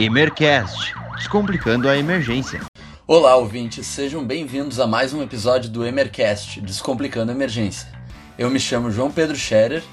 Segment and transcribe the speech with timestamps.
[0.00, 2.60] Emercast Descomplicando a Emergência.
[3.06, 7.88] Olá, ouvintes, sejam bem-vindos a mais um episódio do Emercast Descomplicando a Emergência.
[8.36, 9.84] Eu me chamo João Pedro Scherer.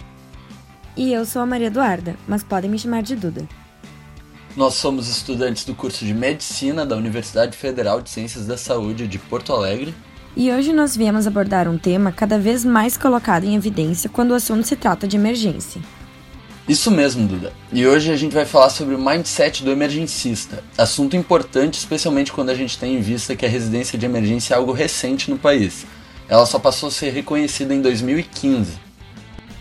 [0.97, 3.47] E eu sou a Maria Eduarda, mas podem me chamar de Duda.
[4.57, 9.19] Nós somos estudantes do curso de Medicina da Universidade Federal de Ciências da Saúde de
[9.19, 9.93] Porto Alegre.
[10.35, 14.35] E hoje nós viemos abordar um tema cada vez mais colocado em evidência quando o
[14.35, 15.79] assunto se trata de emergência.
[16.67, 17.51] Isso mesmo, Duda.
[17.71, 22.49] E hoje a gente vai falar sobre o mindset do emergencista, assunto importante especialmente quando
[22.49, 25.85] a gente tem em vista que a residência de emergência é algo recente no país.
[26.29, 28.73] Ela só passou a ser reconhecida em 2015.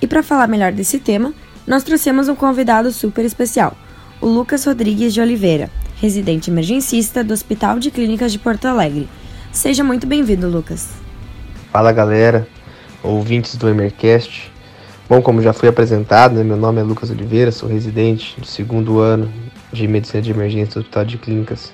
[0.01, 1.35] E para falar melhor desse tema,
[1.67, 3.77] nós trouxemos um convidado super especial,
[4.21, 9.09] o Lucas Rodrigues de Oliveira, residente emergencista do Hospital de Clínicas de Porto Alegre.
[9.53, 10.89] Seja muito bem-vindo, Lucas.
[11.73, 12.47] Fala galera,
[13.03, 14.50] ouvintes do Emercast.
[15.11, 19.01] Bom, como já fui apresentado, né, meu nome é Lucas Oliveira, sou residente do segundo
[19.01, 19.29] ano
[19.73, 21.73] de Medicina de Emergência do Hospital de Clínicas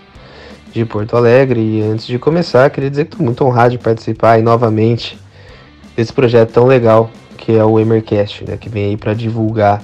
[0.72, 1.60] de Porto Alegre.
[1.60, 5.18] E antes de começar, queria dizer que estou muito honrado de participar novamente
[5.94, 9.82] desse projeto tão legal que é o Emercast, né, que vem aí para divulgar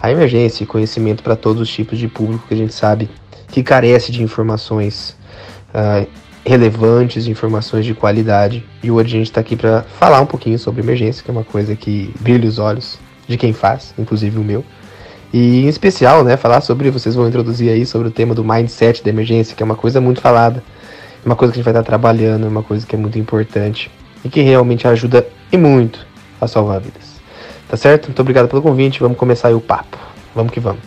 [0.00, 3.10] a emergência e conhecimento para todos os tipos de público que a gente sabe
[3.48, 5.14] que carece de informações
[5.74, 6.08] uh,
[6.44, 8.64] relevantes, informações de qualidade.
[8.82, 11.44] E hoje a gente está aqui para falar um pouquinho sobre emergência, que é uma
[11.44, 14.64] coisa que brilha os olhos de quem faz, inclusive o meu.
[15.32, 19.02] E em especial, né, falar sobre, vocês vão introduzir aí sobre o tema do mindset
[19.02, 20.62] da emergência, que é uma coisa muito falada,
[21.24, 23.18] é uma coisa que a gente vai estar trabalhando, é uma coisa que é muito
[23.18, 23.90] importante
[24.24, 26.06] e que realmente ajuda e muito
[26.40, 27.14] a salvar vidas.
[27.68, 28.06] Tá certo?
[28.06, 29.00] Muito obrigado pelo convite.
[29.00, 29.98] Vamos começar aí o papo.
[30.34, 30.82] Vamos que vamos.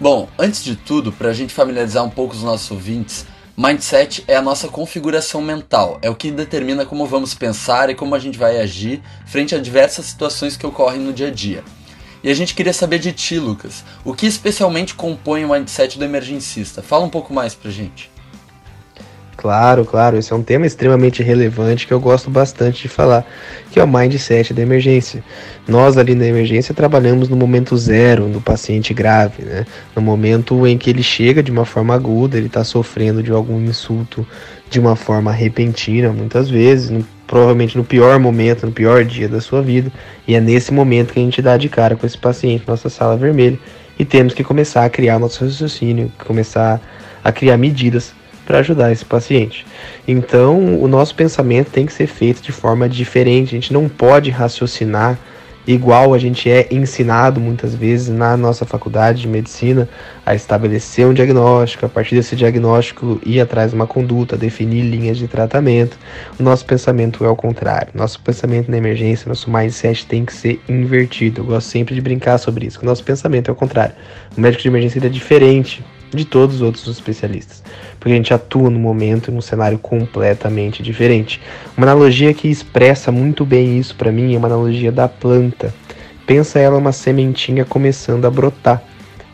[0.00, 3.26] Bom, antes de tudo, para a gente familiarizar um pouco os nossos ouvintes,
[3.62, 8.12] mindset é a nossa configuração mental, é o que determina como vamos pensar e como
[8.12, 11.62] a gente vai agir frente a diversas situações que ocorrem no dia a dia.
[12.24, 16.04] E a gente queria saber de ti, Lucas, o que especialmente compõe o mindset do
[16.04, 16.82] emergencista?
[16.82, 18.10] Fala um pouco mais pra gente.
[19.42, 23.26] Claro, claro, esse é um tema extremamente relevante que eu gosto bastante de falar,
[23.72, 25.20] que é o mindset da emergência.
[25.66, 29.66] Nós ali na emergência trabalhamos no momento zero do paciente grave, né?
[29.96, 33.60] No momento em que ele chega de uma forma aguda, ele está sofrendo de algum
[33.60, 34.24] insulto
[34.70, 39.40] de uma forma repentina, muitas vezes, no, provavelmente no pior momento, no pior dia da
[39.40, 39.90] sua vida,
[40.24, 43.16] e é nesse momento que a gente dá de cara com esse paciente, nossa sala
[43.16, 43.58] vermelha,
[43.98, 46.80] e temos que começar a criar nosso raciocínio, começar
[47.24, 48.14] a criar medidas
[48.46, 49.66] para ajudar esse paciente.
[50.06, 53.54] Então, o nosso pensamento tem que ser feito de forma diferente.
[53.54, 55.18] A gente não pode raciocinar
[55.66, 59.88] igual a gente é ensinado muitas vezes na nossa faculdade de medicina
[60.24, 65.16] a estabelecer um diagnóstico, a partir desse diagnóstico ir atrás de uma conduta, definir linhas
[65.16, 65.96] de tratamento.
[66.38, 67.88] O nosso pensamento é o contrário.
[67.94, 71.42] Nosso pensamento na emergência, nosso mindset tem que ser invertido.
[71.42, 72.80] Eu gosto sempre de brincar sobre isso.
[72.82, 73.94] O nosso pensamento é o contrário.
[74.36, 75.84] O médico de emergência é diferente
[76.16, 77.62] de todos os outros especialistas,
[77.98, 81.40] porque a gente atua no momento num cenário completamente diferente.
[81.76, 85.74] Uma analogia que expressa muito bem isso para mim é uma analogia da planta.
[86.26, 88.82] Pensa ela uma sementinha começando a brotar.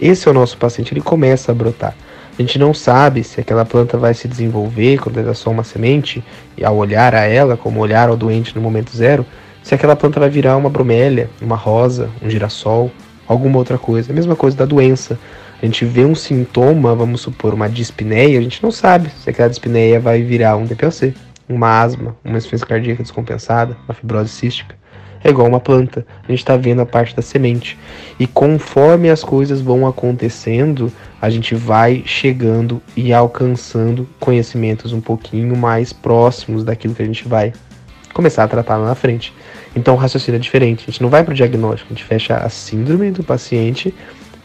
[0.01, 1.95] Esse é o nosso paciente, ele começa a brotar.
[2.39, 5.65] A gente não sabe se aquela planta vai se desenvolver quando ela é só uma
[5.65, 6.23] semente,
[6.57, 9.27] e ao olhar a ela, como olhar ao doente no momento zero,
[9.61, 12.93] se aquela planta vai virar uma bromélia, uma rosa, um girassol,
[13.27, 14.13] alguma outra coisa.
[14.13, 15.19] A mesma coisa da doença
[15.61, 19.49] a gente vê um sintoma, vamos supor, uma dispneia, a gente não sabe se aquela
[19.49, 21.15] dispneia vai virar um DPOC,
[21.49, 24.77] uma asma, uma insuficiência cardíaca descompensada, uma fibrose cística.
[25.23, 27.77] É igual uma planta, a gente está vendo a parte da semente.
[28.21, 35.57] E conforme as coisas vão acontecendo, a gente vai chegando e alcançando conhecimentos um pouquinho
[35.57, 37.53] mais próximos daquilo que a gente vai
[38.15, 39.35] começar a tratar lá na frente.
[39.75, 40.85] Então o raciocínio é diferente.
[40.87, 43.93] A gente não vai para o diagnóstico, a gente fecha a síndrome do paciente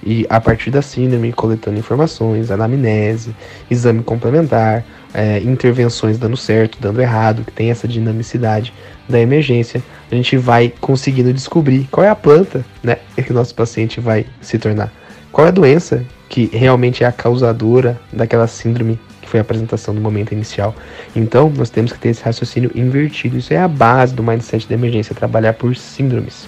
[0.05, 3.35] e a partir da síndrome, coletando informações, anamnese,
[3.69, 4.83] exame complementar,
[5.13, 8.73] é, intervenções dando certo, dando errado, que tem essa dinamicidade
[9.07, 13.53] da emergência, a gente vai conseguindo descobrir qual é a planta né, que o nosso
[13.53, 14.91] paciente vai se tornar.
[15.31, 19.95] Qual é a doença que realmente é a causadora daquela síndrome que foi a apresentação
[19.95, 20.75] do momento inicial.
[21.15, 23.38] Então, nós temos que ter esse raciocínio invertido.
[23.38, 26.47] Isso é a base do mindset da emergência, trabalhar por síndromes.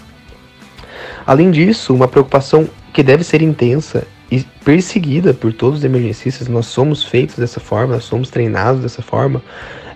[1.26, 6.66] Além disso, uma preocupação que deve ser intensa e perseguida por todos os emergencistas, nós
[6.66, 9.44] somos feitos dessa forma, nós somos treinados dessa forma,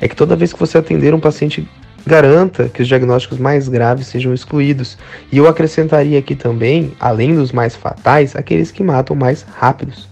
[0.01, 1.65] é que toda vez que você atender um paciente,
[2.05, 4.97] garanta que os diagnósticos mais graves sejam excluídos.
[5.31, 10.09] E eu acrescentaria aqui também, além dos mais fatais, aqueles que matam mais rápidos.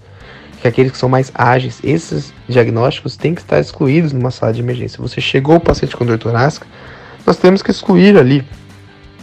[0.61, 4.61] Que aqueles que são mais ágeis, esses diagnósticos têm que estar excluídos numa sala de
[4.61, 5.01] emergência.
[5.01, 6.65] Você chegou o paciente com dor torácica,
[7.25, 8.45] nós temos que excluir ali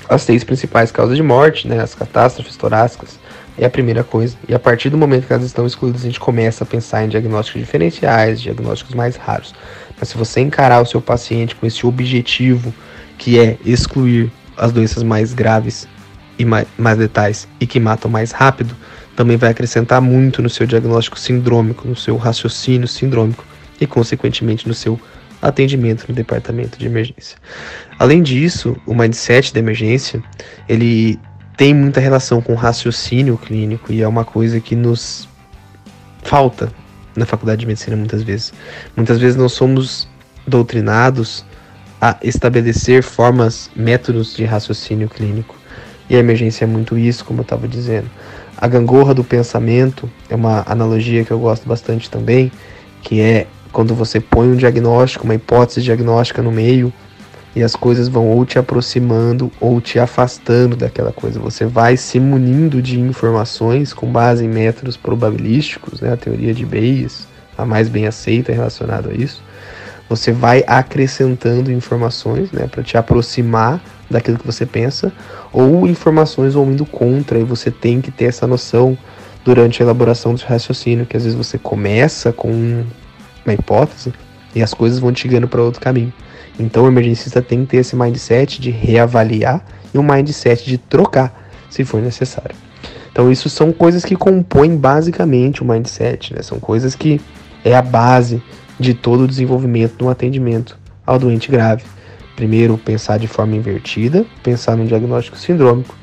[0.06, 3.18] as seis principais causas de morte, né, as catástrofes torácicas,
[3.56, 4.36] é a primeira coisa.
[4.48, 7.08] E a partir do momento que elas estão excluídas, a gente começa a pensar em
[7.08, 9.54] diagnósticos diferenciais, diagnósticos mais raros.
[9.98, 12.74] Mas se você encarar o seu paciente com esse objetivo,
[13.16, 15.86] que é excluir as doenças mais graves
[16.38, 16.66] e mais,
[16.98, 18.74] letais e que matam mais rápido,
[19.14, 23.44] também vai acrescentar muito no seu diagnóstico sindrômico, no seu raciocínio sindrômico
[23.80, 24.98] e, consequentemente, no seu
[25.40, 27.36] atendimento no departamento de emergência.
[27.98, 30.22] Além disso, o mindset da emergência,
[30.68, 31.18] ele
[31.56, 35.28] tem muita relação com raciocínio clínico e é uma coisa que nos
[36.22, 36.72] falta
[37.14, 38.52] na faculdade de medicina muitas vezes.
[38.96, 40.08] Muitas vezes nós somos
[40.46, 41.44] doutrinados
[42.00, 45.56] a estabelecer formas, métodos de raciocínio clínico.
[46.10, 48.10] E a emergência é muito isso, como eu estava dizendo.
[48.56, 52.52] A gangorra do pensamento é uma analogia que eu gosto bastante também,
[53.00, 56.92] que é quando você põe um diagnóstico, uma hipótese diagnóstica no meio
[57.54, 61.38] e as coisas vão ou te aproximando ou te afastando daquela coisa.
[61.38, 66.12] Você vai se munindo de informações com base em métodos probabilísticos, né?
[66.12, 69.42] a teoria de Bayes, a mais bem aceita relacionada a isso.
[70.08, 73.80] Você vai acrescentando informações né, para te aproximar
[74.10, 75.10] daquilo que você pensa,
[75.50, 78.98] ou informações vão indo contra, e você tem que ter essa noção
[79.44, 82.84] durante a elaboração do raciocínio, que às vezes você começa com
[83.44, 84.12] uma hipótese
[84.54, 86.12] e as coisas vão te guiando para outro caminho.
[86.58, 91.48] Então o emergencista tem que ter esse mindset de reavaliar e um mindset de trocar,
[91.68, 92.54] se for necessário.
[93.10, 96.42] Então isso são coisas que compõem basicamente o mindset, né?
[96.42, 97.20] São coisas que
[97.64, 98.42] é a base
[98.78, 101.84] de todo o desenvolvimento do atendimento ao doente grave.
[102.34, 105.94] Primeiro, pensar de forma invertida, pensar no diagnóstico sindrômico,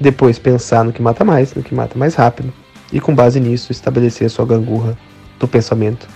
[0.00, 2.52] depois pensar no que mata mais, no que mata mais rápido,
[2.92, 4.96] e com base nisso estabelecer a sua gangorra
[5.38, 6.08] do pensamento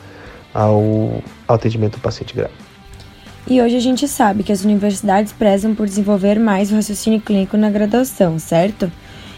[0.53, 2.64] ao, ao atendimento do paciente grave.
[3.47, 7.59] E hoje a gente sabe que as universidades prezam por desenvolver mais o raciocínio clínico
[7.59, 8.91] na graduação, certo?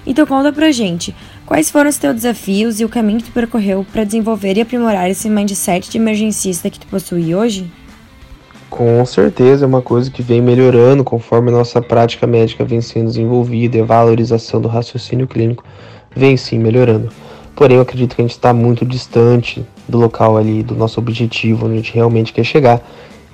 [0.07, 1.13] Então conta pra gente,
[1.45, 5.11] quais foram os teus desafios e o caminho que tu percorreu para desenvolver e aprimorar
[5.11, 7.69] esse mindset de emergencista que tu possui hoje?
[8.71, 13.07] Com certeza é uma coisa que vem melhorando conforme a nossa prática médica vem sendo
[13.07, 15.65] desenvolvida e a valorização do raciocínio clínico
[16.15, 17.11] vem sim melhorando.
[17.57, 21.67] Porém, eu acredito que a gente está muito distante do local ali, do nosso objetivo,
[21.67, 22.81] onde a gente realmente quer chegar.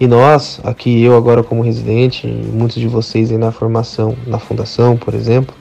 [0.01, 4.39] E nós, aqui eu agora como residente, e muitos de vocês aí na formação, na
[4.39, 5.55] fundação, por exemplo,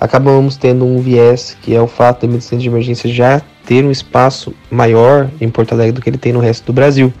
[0.00, 3.90] acabamos tendo um viés que é o fato da medicina de emergência já ter um
[3.90, 7.12] espaço maior em Porto Alegre do que ele tem no resto do Brasil.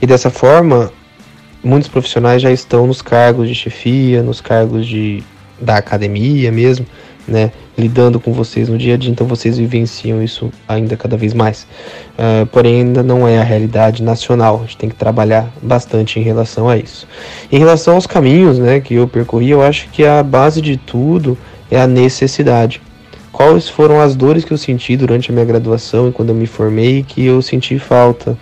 [0.00, 0.92] E dessa forma,
[1.62, 5.22] muitos profissionais já estão nos cargos de chefia, nos cargos de,
[5.60, 6.86] da academia mesmo,
[7.26, 11.32] né, lidando com vocês no dia a dia, então vocês vivenciam isso ainda cada vez
[11.32, 11.66] mais.
[12.12, 16.22] Uh, porém, ainda não é a realidade nacional, a gente tem que trabalhar bastante em
[16.22, 17.06] relação a isso.
[17.50, 21.36] Em relação aos caminhos né, que eu percorri, eu acho que a base de tudo
[21.70, 22.80] é a necessidade.
[23.32, 26.46] Quais foram as dores que eu senti durante a minha graduação e quando eu me
[26.46, 28.36] formei que eu senti falta?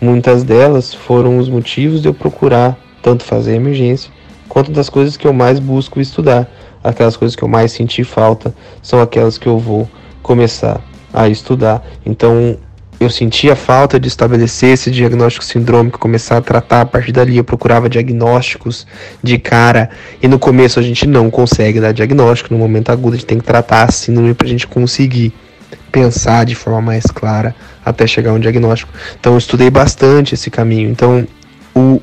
[0.00, 4.10] Muitas delas foram os motivos de eu procurar tanto fazer emergência
[4.48, 6.50] quanto das coisas que eu mais busco estudar
[6.82, 9.88] aquelas coisas que eu mais senti falta são aquelas que eu vou
[10.22, 10.80] começar
[11.12, 11.84] a estudar.
[12.04, 12.56] Então,
[13.00, 17.38] eu sentia falta de estabelecer esse diagnóstico sindrômico, começar a tratar a partir dali.
[17.38, 18.86] Eu procurava diagnósticos
[19.22, 19.88] de cara,
[20.22, 23.38] e no começo a gente não consegue dar diagnóstico, no momento agudo a gente tem
[23.38, 25.32] que tratar a síndrome para a gente conseguir
[25.90, 27.54] pensar de forma mais clara
[27.84, 28.92] até chegar a um diagnóstico.
[29.18, 30.90] Então eu estudei bastante esse caminho.
[30.90, 31.26] Então
[31.74, 32.02] o,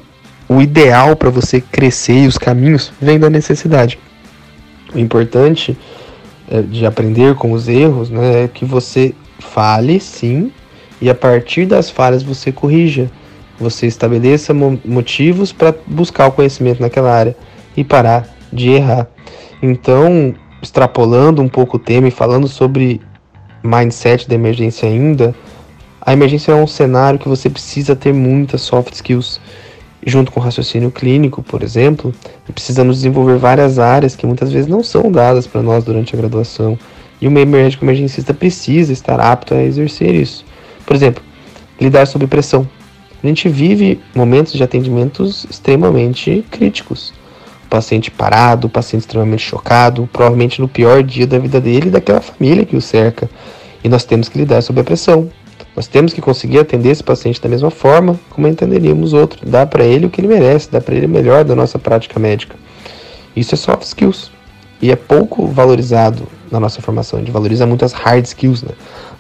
[0.50, 4.00] o ideal para você crescer e os caminhos vem da necessidade.
[4.94, 5.78] O importante
[6.50, 10.52] é, de aprender com os erros né, é que você fale sim
[11.02, 13.12] e a partir das falhas você corrija.
[13.60, 17.36] Você estabeleça motivos para buscar o conhecimento naquela área
[17.76, 19.08] e parar de errar.
[19.62, 23.02] Então, extrapolando um pouco o tema e falando sobre
[23.64, 25.34] mindset da emergência ainda,
[26.00, 29.42] a emergência é um cenário que você precisa ter muitas soft skills
[30.06, 32.14] junto com o raciocínio clínico, por exemplo,
[32.54, 36.78] precisamos desenvolver várias áreas que muitas vezes não são dadas para nós durante a graduação.
[37.20, 40.46] E o médico emergencista precisa estar apto a exercer isso.
[40.86, 41.24] Por exemplo,
[41.82, 42.68] lidar sob pressão.
[43.24, 47.12] A gente vive momentos de atendimentos extremamente críticos.
[47.66, 51.92] O paciente parado, o paciente extremamente chocado, provavelmente no pior dia da vida dele e
[51.92, 53.28] daquela família que o cerca.
[53.84, 55.30] E nós temos que lidar sob a pressão.
[55.78, 59.84] Nós temos que conseguir atender esse paciente da mesma forma como entenderíamos outro, dar para
[59.84, 62.56] ele o que ele merece, dar para ele o melhor da nossa prática médica.
[63.36, 64.32] Isso é soft skills
[64.82, 67.20] e é pouco valorizado na nossa formação.
[67.20, 68.72] A gente valoriza muito as hard skills, né?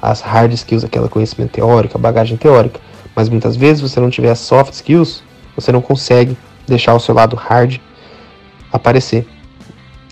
[0.02, 2.80] As hard skills, aquela conhecimento teórico, a bagagem teórica.
[3.16, 5.22] Mas muitas vezes você não tiver as soft skills,
[5.56, 6.36] você não consegue
[6.66, 7.78] deixar o seu lado hard
[8.74, 9.28] aparecer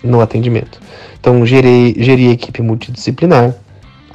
[0.00, 0.78] no atendimento.
[1.18, 3.52] Então, gerir, gerir equipe multidisciplinar,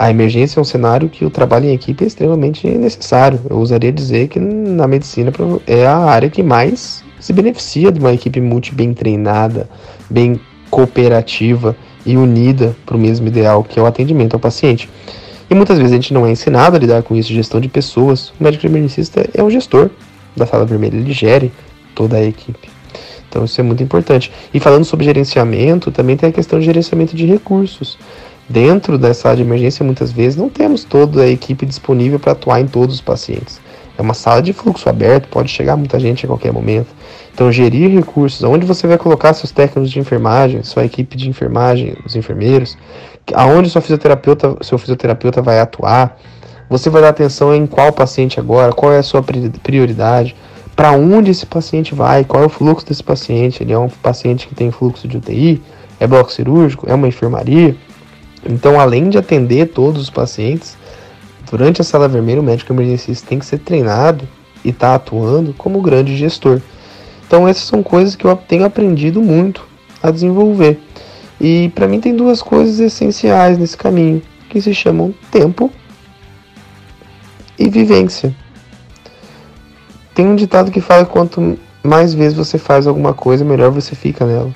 [0.02, 3.40] a emergência é um cenário que o trabalho em equipe é extremamente necessário.
[3.48, 5.32] Eu usaria dizer que na medicina
[5.68, 9.70] é a área que mais se beneficia de uma equipe multi bem treinada,
[10.10, 10.42] bem
[10.72, 14.90] cooperativa e unida para o mesmo ideal, que é o atendimento ao paciente.
[15.48, 18.30] E muitas vezes a gente não é ensinado a lidar com isso, gestão de pessoas.
[18.40, 19.92] O médico emergencista é o gestor
[20.36, 21.52] da sala vermelha, ele gere
[21.94, 22.72] toda a equipe.
[23.30, 24.32] Então isso é muito importante.
[24.52, 28.00] E falando sobre gerenciamento, também tem a questão de gerenciamento de recursos.
[28.52, 32.60] Dentro da sala de emergência, muitas vezes não temos toda a equipe disponível para atuar
[32.60, 33.62] em todos os pacientes.
[33.98, 36.90] É uma sala de fluxo aberto, pode chegar muita gente a qualquer momento.
[37.34, 41.96] Então, gerir recursos, onde você vai colocar seus técnicos de enfermagem, sua equipe de enfermagem,
[42.06, 42.78] os enfermeiros,
[43.34, 46.20] aonde sua fisioterapeuta, seu fisioterapeuta vai atuar,
[46.70, 49.24] você vai dar atenção em qual paciente agora, qual é a sua
[49.64, 50.36] prioridade,
[50.76, 53.64] para onde esse paciente vai, qual é o fluxo desse paciente.
[53.64, 55.62] Ele é um paciente que tem fluxo de UTI,
[56.02, 57.78] é bloco cirúrgico, é uma enfermaria.
[58.48, 60.78] Então, além de atender todos os pacientes,
[61.50, 64.28] durante a sala vermelha, o médico emergencista tem que ser treinado
[64.64, 66.62] e estar tá atuando como grande gestor.
[67.28, 69.66] Então, essas são coisas que eu tenho aprendido muito
[70.02, 70.80] a desenvolver.
[71.40, 75.72] E para mim tem duas coisas essenciais nesse caminho, que se chamam tempo
[77.58, 78.36] e vivência.
[80.14, 83.96] Tem um ditado que fala que quanto mais vezes você faz alguma coisa, melhor você
[83.96, 84.54] fica nela.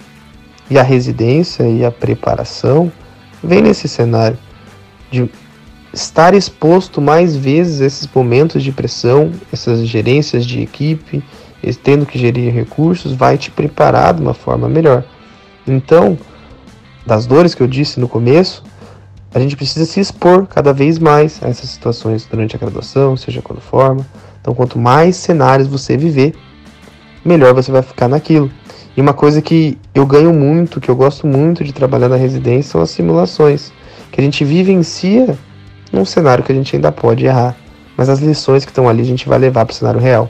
[0.70, 2.92] E a residência e a preparação
[3.46, 4.38] vem nesse cenário
[5.12, 5.30] de
[5.94, 11.24] estar exposto mais vezes a esses momentos de pressão, essas gerências de equipe,
[11.84, 15.04] tendo que gerir recursos, vai te preparar de uma forma melhor.
[15.66, 16.18] Então,
[17.06, 18.64] das dores que eu disse no começo,
[19.34, 23.42] a gente precisa se expor cada vez mais a essas situações durante a graduação, seja
[23.42, 24.06] quando forma.
[24.42, 26.36] Então, quanto mais cenários você viver,
[27.24, 28.52] melhor você vai ficar naquilo.
[28.96, 32.72] E uma coisa que eu ganho muito, que eu gosto muito de trabalhar na residência,
[32.72, 33.72] são as simulações.
[34.12, 35.38] Que a gente vivencia
[35.92, 37.56] num cenário que a gente ainda pode errar.
[37.98, 40.30] Mas as lições que estão ali a gente vai levar para o cenário real.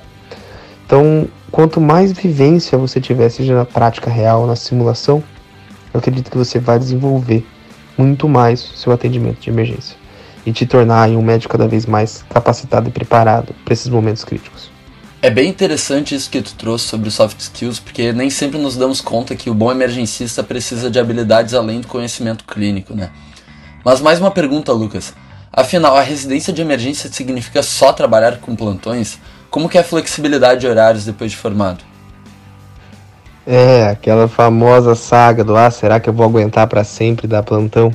[0.86, 5.24] Então, quanto mais vivência você tiver, seja na prática real, na simulação,
[5.94, 7.46] eu acredito que você vai desenvolver
[7.98, 9.96] muito mais seu atendimento de emergência
[10.46, 14.75] e te tornar um médico cada vez mais capacitado e preparado para esses momentos críticos.
[15.22, 19.02] É bem interessante isso que tu trouxe sobre soft skills, porque nem sempre nos damos
[19.02, 23.10] conta que o bom emergencista precisa de habilidades além do conhecimento clínico, né?
[23.84, 25.14] Mas mais uma pergunta, Lucas.
[25.52, 29.18] Afinal, a residência de emergência significa só trabalhar com plantões?
[29.50, 31.84] Como que é a flexibilidade de horários depois de formado?
[33.48, 37.94] É, aquela famosa saga do ah, será que eu vou aguentar para sempre dar plantão?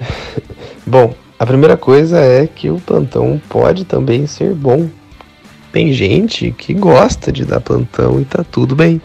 [0.86, 4.88] bom, a primeira coisa é que o plantão pode também ser bom.
[5.74, 9.02] Tem gente que gosta de dar plantão e tá tudo bem.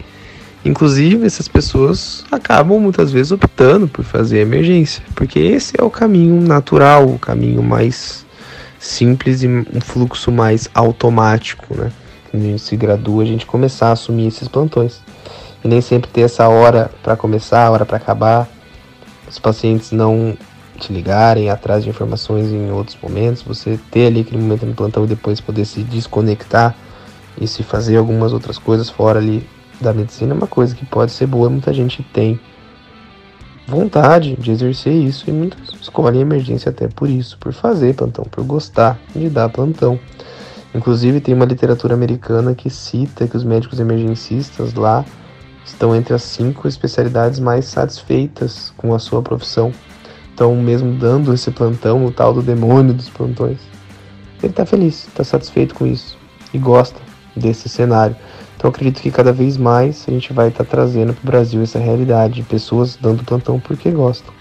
[0.64, 6.40] Inclusive, essas pessoas acabam muitas vezes optando por fazer emergência, porque esse é o caminho
[6.40, 8.24] natural, o caminho mais
[8.78, 11.90] simples e um fluxo mais automático, né?
[12.30, 15.00] Quando a gente se gradua, a gente começar a assumir esses plantões.
[15.64, 18.48] E nem sempre ter essa hora para começar, hora para acabar.
[19.28, 20.38] Os pacientes não
[20.80, 25.04] te ligarem atrás de informações em outros momentos, você ter ali aquele momento no plantão
[25.04, 26.74] e depois poder se desconectar
[27.40, 29.46] e se fazer algumas outras coisas fora ali
[29.80, 32.40] da medicina é uma coisa que pode ser boa, muita gente tem
[33.66, 38.44] vontade de exercer isso e muitos escolhem emergência até por isso, por fazer plantão, por
[38.44, 39.98] gostar de dar plantão.
[40.74, 45.04] Inclusive tem uma literatura americana que cita que os médicos emergencistas lá
[45.64, 49.72] estão entre as cinco especialidades mais satisfeitas com a sua profissão
[50.40, 53.58] estão mesmo dando esse plantão, o tal do demônio dos plantões.
[54.42, 56.16] Ele está feliz, está satisfeito com isso
[56.54, 56.98] e gosta
[57.36, 58.16] desse cenário.
[58.56, 61.62] Então acredito que cada vez mais a gente vai estar tá trazendo para o Brasil
[61.62, 64.32] essa realidade de pessoas dando plantão porque gostam,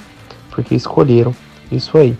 [0.51, 1.35] porque escolheram
[1.69, 2.17] isso aí.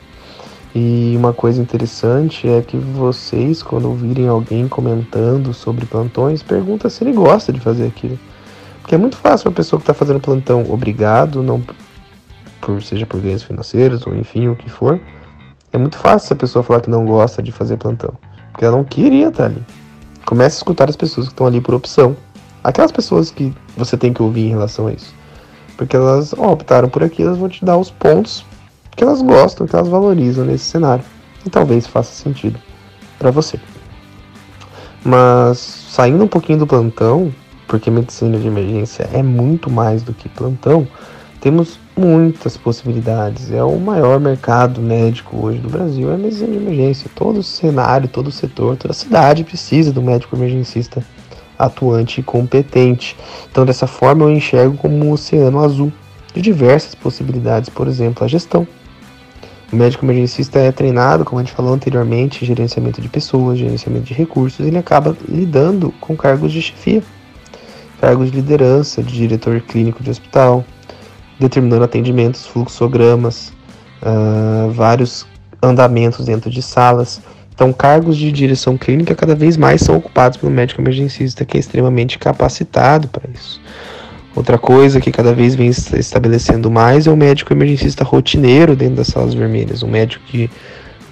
[0.75, 7.01] E uma coisa interessante é que vocês, quando ouvirem alguém comentando sobre plantões, pergunta se
[7.03, 8.19] ele gosta de fazer aquilo.
[8.81, 11.61] Porque é muito fácil uma pessoa que está fazendo plantão obrigado, não
[12.61, 14.99] por seja por ganhos financeiros ou enfim o que for,
[15.71, 18.13] é muito fácil a pessoa falar que não gosta de fazer plantão,
[18.51, 19.63] porque ela não queria estar ali.
[20.25, 22.15] Comece a escutar as pessoas que estão ali por opção,
[22.63, 25.13] aquelas pessoas que você tem que ouvir em relação a isso,
[25.77, 28.45] porque elas ó, optaram por aqui, elas vão te dar os pontos
[28.95, 31.03] que elas gostam, que elas valorizam nesse cenário,
[31.45, 32.59] e talvez faça sentido
[33.17, 33.59] para você.
[35.03, 37.33] Mas saindo um pouquinho do plantão,
[37.67, 40.87] porque medicina de emergência é muito mais do que plantão,
[41.39, 43.51] temos muitas possibilidades.
[43.51, 47.11] É o maior mercado médico hoje do Brasil, é a medicina de emergência.
[47.13, 51.03] Todo cenário, todo setor, toda cidade precisa do médico emergencista
[51.57, 53.17] atuante e competente.
[53.51, 55.91] Então, dessa forma, eu enxergo como um oceano azul
[56.33, 58.65] de diversas possibilidades, por exemplo, a gestão.
[59.71, 64.13] O médico emergencista é treinado, como a gente falou anteriormente, gerenciamento de pessoas, gerenciamento de
[64.13, 67.03] recursos, ele acaba lidando com cargos de chefia,
[67.99, 70.63] cargos de liderança, de diretor clínico de hospital,
[71.39, 73.53] determinando atendimentos, fluxogramas,
[74.01, 75.25] uh, vários
[75.61, 77.21] andamentos dentro de salas.
[77.53, 81.59] Então, cargos de direção clínica cada vez mais são ocupados pelo médico emergencista, que é
[81.59, 83.59] extremamente capacitado para isso.
[84.35, 88.95] Outra coisa que cada vez vem se estabelecendo mais é o médico emergencista rotineiro dentro
[88.95, 89.83] das salas vermelhas.
[89.83, 90.49] Um médico que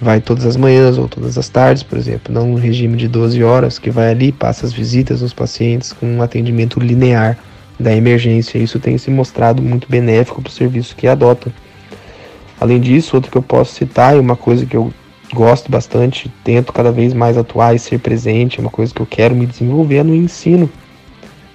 [0.00, 3.42] vai todas as manhãs ou todas as tardes, por exemplo, não um regime de 12
[3.42, 7.36] horas, que vai ali, passa as visitas nos pacientes com um atendimento linear
[7.78, 8.58] da emergência.
[8.58, 11.52] Isso tem se mostrado muito benéfico para o serviço que adotam.
[12.60, 14.92] Além disso, outro que eu posso citar e uma coisa que eu
[15.32, 19.06] gosto bastante, tento cada vez mais atuar e ser presente, é uma coisa que eu
[19.06, 20.68] quero me desenvolver é no ensino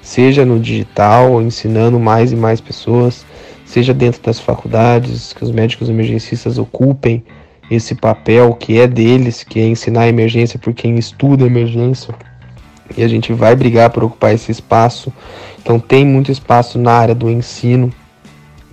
[0.03, 3.25] seja no digital, ensinando mais e mais pessoas,
[3.65, 7.23] seja dentro das faculdades, que os médicos emergencistas ocupem
[7.71, 12.13] esse papel que é deles, que é ensinar a emergência por quem estuda emergência.
[12.97, 15.11] E a gente vai brigar por ocupar esse espaço.
[15.61, 17.91] Então tem muito espaço na área do ensino.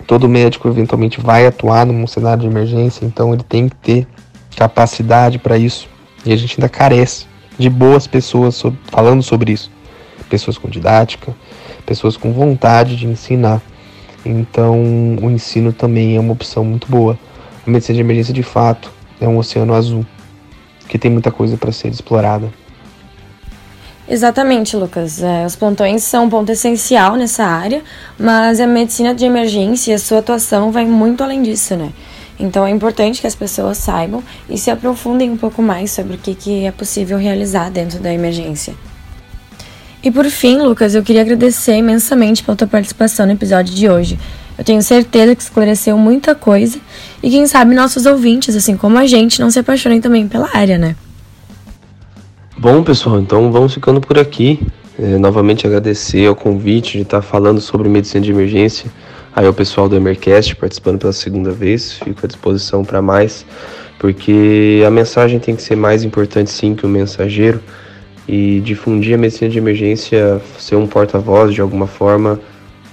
[0.07, 4.07] Todo médico eventualmente vai atuar num cenário de emergência, então ele tem que ter
[4.57, 5.89] capacidade para isso.
[6.25, 7.27] E a gente ainda carece
[7.59, 9.71] de boas pessoas falando sobre isso
[10.31, 11.35] pessoas com didática,
[11.85, 13.61] pessoas com vontade de ensinar.
[14.25, 14.79] Então,
[15.21, 17.19] o ensino também é uma opção muito boa.
[17.67, 20.07] A medicina de emergência, de fato, é um oceano azul,
[20.89, 22.49] que tem muita coisa para ser explorada.
[24.11, 25.23] Exatamente, Lucas.
[25.23, 27.81] É, os plantões são um ponto essencial nessa área,
[28.19, 31.93] mas a medicina de emergência e a sua atuação vai muito além disso, né?
[32.37, 36.19] Então é importante que as pessoas saibam e se aprofundem um pouco mais sobre o
[36.19, 38.75] que, que é possível realizar dentro da emergência.
[40.03, 44.19] E por fim, Lucas, eu queria agradecer imensamente pela tua participação no episódio de hoje.
[44.59, 46.81] Eu tenho certeza que esclareceu muita coisa
[47.23, 50.79] e quem sabe nossos ouvintes, assim como a gente, não se apaixonem também pela área,
[50.79, 50.97] né?
[52.61, 54.61] Bom, pessoal, então vamos ficando por aqui.
[54.99, 58.91] É, novamente agradecer ao convite de estar falando sobre medicina de emergência.
[59.35, 63.47] Aí o pessoal do Emercast participando pela segunda vez, fico à disposição para mais,
[63.99, 67.63] porque a mensagem tem que ser mais importante sim que o mensageiro
[68.29, 72.39] e difundir a medicina de emergência, ser um porta-voz de alguma forma,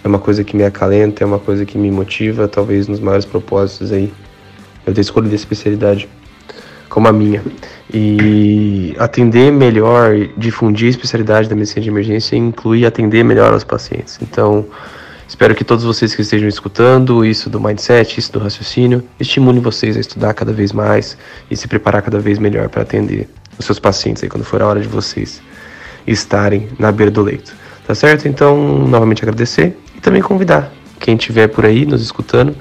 [0.02, 3.26] é uma coisa que me acalenta, é uma coisa que me motiva, talvez nos maiores
[3.26, 4.14] propósitos aí.
[4.86, 6.08] Eu ter escolhido a especialidade
[6.90, 7.42] como a minha.
[7.94, 14.20] E atender melhor, difundir a especialidade da medicina de emergência inclui atender melhor os pacientes.
[14.22, 14.66] Então,
[15.28, 19.96] espero que todos vocês que estejam escutando isso do mindset, isso do raciocínio, estimule vocês
[19.96, 21.18] a estudar cada vez mais
[21.50, 24.68] e se preparar cada vez melhor para atender os seus pacientes aí quando for a
[24.68, 25.42] hora de vocês
[26.06, 27.54] estarem na beira do leito.
[27.86, 28.28] Tá certo?
[28.28, 32.54] Então, novamente agradecer e também convidar quem estiver por aí nos escutando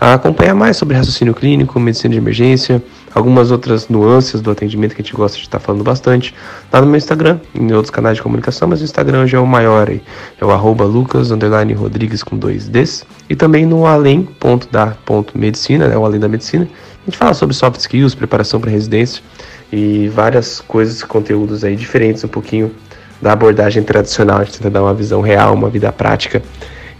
[0.00, 2.82] a acompanhar mais sobre raciocínio clínico, medicina de emergência,
[3.18, 6.34] algumas outras nuances do atendimento que a gente gosta de estar falando bastante.
[6.72, 9.46] Lá no meu Instagram, em outros canais de comunicação, mas o Instagram já é o
[9.46, 10.02] maior aí,
[10.40, 11.30] é o arroba lucas,
[11.76, 16.68] Rodrigues com dois Ds, e também no além.da.medicina, né, o além da medicina,
[17.02, 19.22] a gente fala sobre soft skills, preparação para residência,
[19.72, 22.70] e várias coisas, conteúdos aí diferentes um pouquinho
[23.20, 26.42] da abordagem tradicional, a gente tenta dar uma visão real, uma vida prática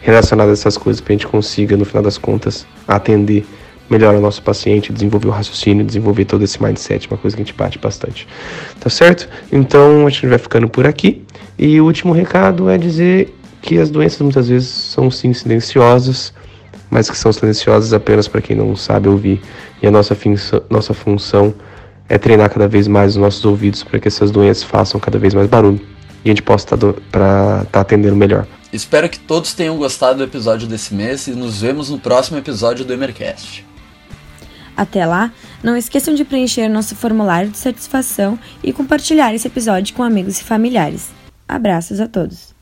[0.00, 3.46] relacionada a essas coisas para a gente consiga, no final das contas, atender
[3.90, 7.44] melhor o nosso paciente, desenvolver o raciocínio, desenvolver todo esse mindset, uma coisa que a
[7.44, 8.26] gente bate bastante.
[8.80, 9.28] Tá certo?
[9.50, 11.24] Então a gente vai ficando por aqui.
[11.58, 16.32] E o último recado é dizer que as doenças muitas vezes são sim silenciosas,
[16.90, 19.40] mas que são silenciosas apenas para quem não sabe ouvir.
[19.82, 20.16] E a nossa,
[20.70, 21.54] nossa função
[22.08, 25.34] é treinar cada vez mais os nossos ouvidos para que essas doenças façam cada vez
[25.34, 25.80] mais barulho
[26.24, 28.46] e a gente possa estar tá, tá atendendo melhor.
[28.72, 32.84] Espero que todos tenham gostado do episódio desse mês e nos vemos no próximo episódio
[32.84, 33.67] do Emercast.
[34.78, 40.04] Até lá, não esqueçam de preencher nosso formulário de satisfação e compartilhar esse episódio com
[40.04, 41.10] amigos e familiares.
[41.48, 42.57] Abraços a todos!